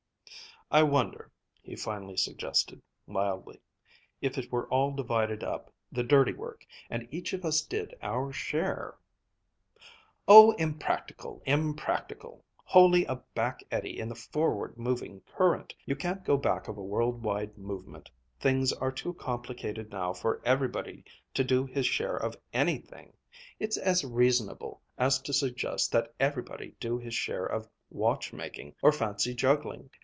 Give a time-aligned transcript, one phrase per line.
[0.73, 1.29] "I wonder,"
[1.61, 3.59] he finally suggested mildly,
[4.21, 8.31] "if it were all divided up, the dirty work, and each of us did our
[8.31, 8.95] share"
[10.29, 11.41] "Oh, impractical!
[11.45, 12.45] impractical!
[12.63, 15.75] Wholly a back eddy in the forward moving current.
[15.85, 18.09] You can't go back of a world wide movement.
[18.39, 23.11] Things are too complicated now for everybody to do his share of anything.
[23.59, 29.35] It's as reasonable, as to suggest that everybody do his share of watchmaking, or fancy
[29.35, 29.89] juggling.